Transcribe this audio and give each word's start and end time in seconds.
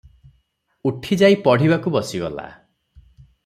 ଉଠି 0.91 1.19
ଯାଇ 1.23 1.37
ପଢ଼ିବାକୁ 1.49 1.95
ବସିଗଲା। 1.99 2.49